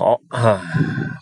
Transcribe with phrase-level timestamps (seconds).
[0.00, 0.18] 好，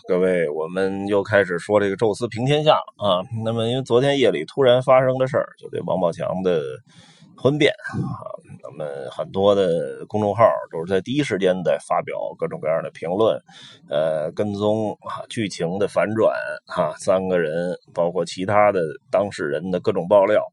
[0.07, 3.19] 各位，我们又开始说这个宙斯平天下了啊。
[3.43, 6.61] 那么，因为昨天夜里突然发生的事儿，就这王宝强的
[7.35, 8.23] 婚变啊。
[8.69, 13.35] 我们，很多的公众号都是在第一时间在发表各种各样的评论，
[13.89, 16.31] 呃，跟踪啊剧情的反转
[16.67, 16.93] 哈。
[16.99, 18.79] 三个人包括其他的
[19.09, 20.45] 当事人的各种爆料，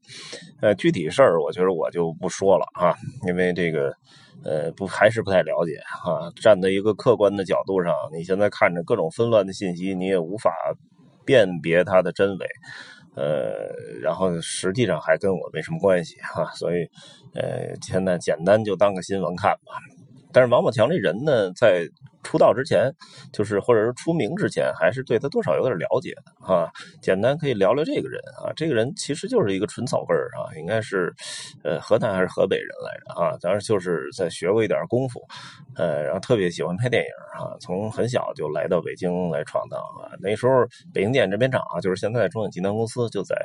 [0.61, 2.95] 呃，具体事儿我觉得我就不说了啊，
[3.27, 3.93] 因为这个。
[4.43, 6.31] 呃，不，还是不太了解啊。
[6.35, 10.53] 站在一个客观的角度上，你现在看着各种纷乱的信息，你也无法
[11.25, 12.47] 辨别它的真伪。
[13.17, 16.83] 呃，然后实际上还跟我没什么关系哈，所以
[17.33, 19.73] 呃，现在简单就当个新闻看吧。
[20.31, 21.87] 但是王宝强这人呢，在。
[22.23, 22.91] 出道之前，
[23.31, 26.71] 就是或者是出名之前，还是对他多少有点了解的啊。
[27.01, 31.13] 简单可以聊聊这个人啊，这个人其实就是一个纯草根儿啊，应该是
[31.63, 33.37] 呃河南还是河北人来着啊。
[33.41, 35.21] 当然就是在学过一点功夫，
[35.75, 40.11] 呃，然后特别喜欢拍电影啊，从很小就来到北京来闯荡啊。
[40.19, 43.35] 那时候北京电影制片厂啊，就是现在中影集团公司就在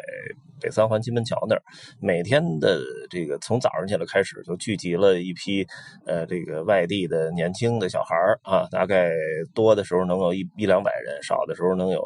[0.60, 1.62] 北三环金门桥那儿，
[2.00, 2.80] 每天的
[3.10, 5.66] 这个从早上起来开始就聚集了一批
[6.06, 8.66] 呃这个外地的年轻的小孩啊。
[8.70, 9.10] 大概
[9.54, 12.02] 多的时候能有一一两百人，少的时候能有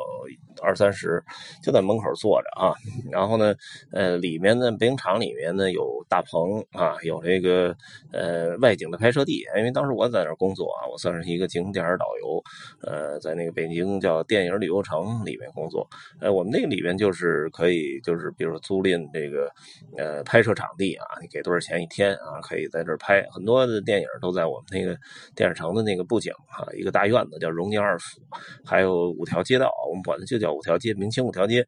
[0.62, 1.20] 二三三十，
[1.61, 2.73] 就在门口坐着啊。
[3.11, 3.53] 然后呢，
[3.91, 7.75] 呃，里面呢，北影厂里面呢有大棚啊，有这个
[8.12, 9.45] 呃外景的拍摄地。
[9.57, 12.41] 因为当时我在那儿工作啊，我算是一个景点导游，
[12.83, 15.89] 呃，在那个北京叫电影旅游城里面工作。
[16.20, 19.51] 呃，我们那个里面就是可以，就是比如说租赁这个
[19.98, 24.97] 呃拍摄场地啊，你给多少钱一天啊，可以在这儿拍很多的电影都在我们那个
[25.34, 26.33] 电影城的那个布景。
[26.47, 28.20] 啊，一个大院子叫荣宁二府，
[28.64, 31.66] 还有五条街道，我们管它就叫五条街，明清五条街。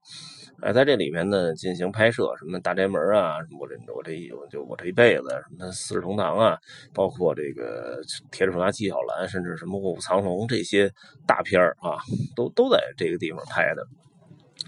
[0.61, 6.59] 哎，在这里面呢进行拍摄，什么大宅门啊，我这我这我就我这一辈子，什么四世同堂啊，
[6.93, 8.01] 包括这个
[8.31, 10.91] 铁齿铜牙纪晓岚，甚至什么卧虎藏龙这些
[11.27, 11.99] 大片啊，
[12.35, 13.87] 都都在这个地方拍的。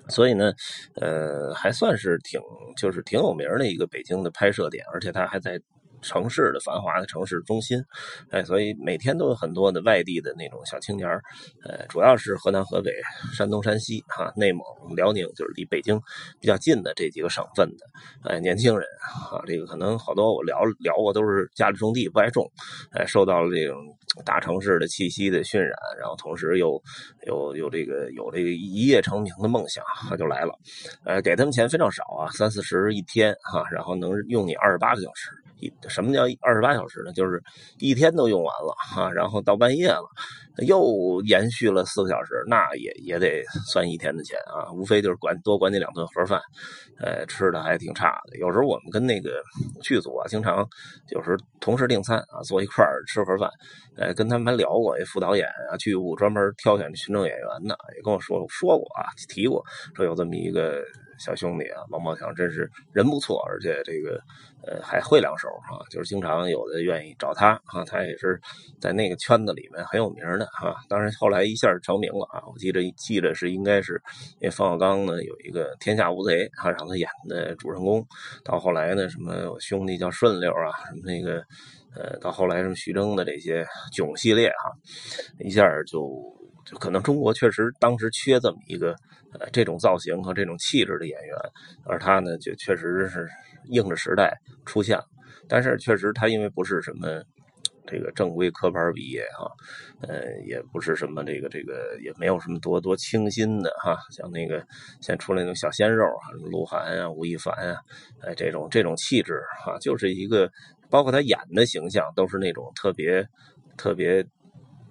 [0.09, 0.53] 所以呢，
[0.95, 2.41] 呃，还算是挺
[2.77, 5.61] 就是挺有名的一个北京的拍摄点，而且它还在。
[6.03, 7.79] 城市的繁华的城市中心，
[8.31, 11.09] 哎，所以每天都有很多的外地的那种小青年
[11.65, 12.93] 呃，主要是河南、河北、
[13.33, 14.63] 山东、山西，哈，内蒙、
[14.97, 16.01] 辽宁，就是离北京
[16.41, 17.87] 比较近的这几个省份的，
[18.25, 18.87] 哎，年轻人，
[19.31, 22.51] 啊，这个可能好多我聊聊过，都是家里种地不爱种，
[22.93, 23.77] 哎，受到了这种
[24.25, 26.83] 大城市的气息的熏染，然后同时又
[27.27, 30.55] 有有这个有这个一夜成名的梦想，他就来了，
[31.05, 35.31] 呃，给他们钱非常少啊，三四十一天，哈，然后能用你二十八个小时。
[35.89, 37.13] 什么叫二十八小时呢？
[37.13, 37.43] 就是
[37.79, 40.07] 一天都用完了哈，然后到半夜了，
[40.67, 44.71] 又延续了四个小时，那也也得算一天的钱啊。
[44.73, 46.41] 无非就是管多管你两顿盒饭，
[46.99, 48.39] 呃，吃的还挺差的。
[48.39, 49.43] 有时候我们跟那个
[49.83, 50.67] 剧组啊，经常
[51.11, 53.51] 有时候同时订餐啊，坐一块儿吃盒饭，
[53.97, 54.99] 呃，跟他们还聊过。
[55.01, 60.83] 一副导演啊，剧务专门挑选群众演员呢，也跟我说说过啊，提过说有这么一个。
[61.21, 64.19] 小兄弟啊，王宝强真是人不错，而且这个
[64.67, 68.41] 呃还会两手啊，就是经常有的愿意找他啊，他也是
[68.81, 70.75] 在那个圈子里面很有名的啊。
[70.89, 74.03] 当然后来一下成名了啊，我记得记得是应该是
[74.41, 78.05] 因为冯小刚呢有一个《天下无贼》啊，让他演的主人公。
[78.43, 81.45] 到后来呢，什么我兄弟叫顺溜啊，什么那个
[81.95, 84.73] 呃，到后来什么徐峥的这些囧系列哈，
[85.39, 86.40] 一下就。
[86.71, 88.95] 就可能中国确实当时缺这么一个
[89.33, 91.37] 呃这种造型和这种气质的演员，
[91.85, 93.29] 而他呢就确实是
[93.65, 95.05] 应着时代出现了。
[95.49, 97.21] 但是确实他因为不是什么
[97.89, 99.51] 这个正规科班毕业哈，
[100.07, 104.59] 呃也不是什么这个这个也没有什么多多清新的哈，像那个
[105.01, 107.81] 现在出来那种小鲜肉啊，鹿晗啊、吴亦凡啊，
[108.23, 110.49] 哎这种这种气质哈，就是一个
[110.89, 113.27] 包括他演的形象都是那种特别
[113.77, 114.25] 特别。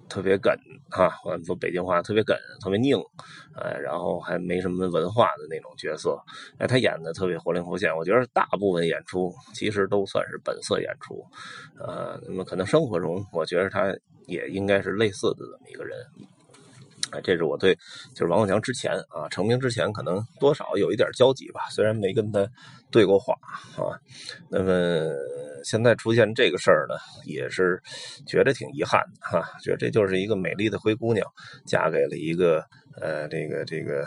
[0.10, 0.52] 特别梗
[0.90, 2.98] 哈，我说北京话特别梗，特别拧，
[3.56, 6.20] 哎，然后还没什么文化的那种角色，
[6.58, 7.96] 哎，他演的特别活灵活现。
[7.96, 11.24] 我觉得大部分演出其实都算是本色演出，
[11.80, 15.98] 呃，那么可能生活中，我觉得他也应该是类似的这么一个人。
[17.12, 17.74] 哎，这是我对，
[18.14, 22.48] 就是王宝强之前啊，成名之前，可能多少有一点交集吧，虽然没跟他
[22.92, 23.34] 对过话
[23.76, 23.98] 啊。
[24.48, 25.10] 那么
[25.64, 26.96] 现在出现这个事儿呢，
[27.26, 27.82] 也是
[28.28, 31.26] 觉得挺遗憾的哈，觉得这就是一个美丽的灰姑娘，
[31.66, 32.64] 嫁给了一个
[33.00, 34.06] 呃，这个这个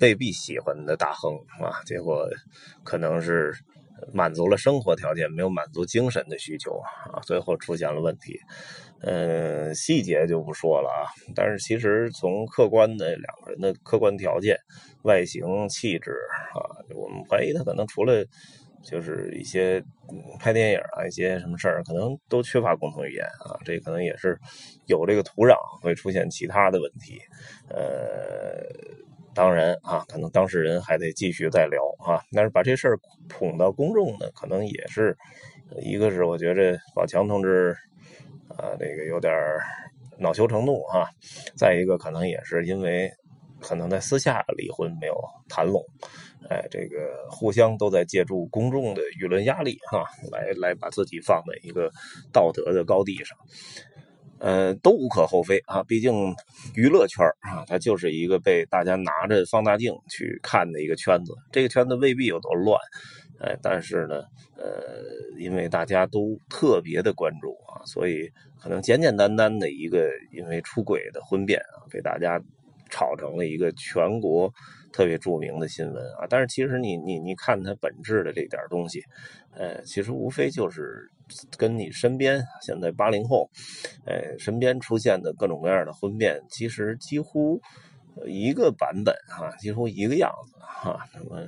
[0.00, 2.28] 未必喜欢的大亨啊，结果
[2.84, 3.52] 可能是。
[4.14, 6.80] 满足了生活条件，没有满足精神的需求
[7.12, 8.40] 啊，最后出现了问题。
[9.02, 11.04] 嗯，细节就不说了啊。
[11.34, 14.56] 但是其实从客观的两个人的客观条件、
[15.02, 16.12] 外形、气质
[16.54, 18.24] 啊，我们怀疑他可能除了
[18.82, 19.82] 就是一些
[20.38, 23.58] 拍电影啊，一些什么事儿，可能都缺乏共同语言啊。
[23.64, 24.38] 这可能也是
[24.86, 27.20] 有这个土壤会出现其他的问题。
[27.68, 28.64] 呃，
[29.34, 32.20] 当然啊，可能当事人还得继续再聊啊。
[32.32, 32.98] 但是把这事儿
[33.28, 35.16] 捧到公众呢，可能也是
[35.82, 37.76] 一个是我觉着宝强同志
[38.48, 39.32] 啊，这个有点
[40.18, 41.06] 恼羞成怒啊。
[41.56, 43.10] 再一个可能也是因为
[43.60, 45.14] 可能在私下离婚没有
[45.48, 45.84] 谈拢。
[46.48, 46.96] 哎，这个
[47.30, 51.90] 互相都在借助公众的舆论压力哈，来来把自己放在一个
[52.32, 53.38] 道德的高地上，
[54.38, 55.82] 呃，都无可厚非啊。
[55.84, 56.34] 毕竟
[56.74, 61.34] 娱乐圈啊，它就是一个被大家拿着放大镜去看的一个圈子。
[61.52, 62.80] 这个圈子未必有多乱，
[63.38, 64.24] 哎，但是呢，
[64.56, 65.04] 呃，
[65.38, 68.28] 因为大家都特别的关注啊，所以
[68.58, 72.42] 可能简简单单的一个因为出轨的婚变啊，被大家
[72.90, 74.52] 炒成了一个全国。
[74.92, 79.00] 特别著名的新闻啊，但是其实你你你看它本质的这点东西，
[79.54, 81.08] 呃，其实无非就是
[81.56, 83.48] 跟你身边现在八零后，
[84.04, 87.62] 呃，身边出现的各种各样的婚变，其实几乎
[88.26, 91.46] 一个版本哈，几乎一个样子哈，那么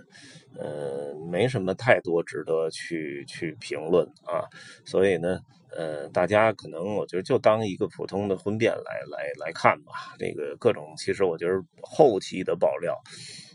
[0.56, 4.46] 呃，没什么太多值得去去评论啊，
[4.84, 5.40] 所以呢。
[5.76, 9.92] 呃，大家可能我觉得就当一个普通的婚变来来来看吧。
[10.18, 12.94] 这个各种其实我觉得后期的爆料，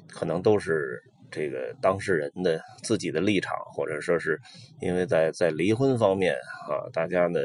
[0.09, 4.39] 可能都是这个当事人的自己的立场，或者说是
[4.81, 6.33] 因为在在离婚方面
[6.69, 7.39] 啊，大家呢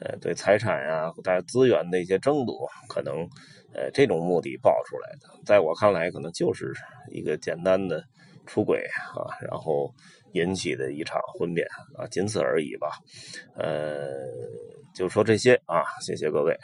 [0.00, 3.28] 呃对财产呀、大家资源的一些争夺，可能
[3.74, 5.28] 呃这种目的爆出来的。
[5.44, 6.72] 在我看来，可能就是
[7.10, 8.02] 一个简单的
[8.46, 8.78] 出轨
[9.14, 9.92] 啊，然后。
[10.32, 11.66] 引起的一场婚变
[11.96, 12.98] 啊，仅此而已吧。
[13.56, 14.06] 呃，
[14.94, 16.54] 就说这些啊，谢谢各位。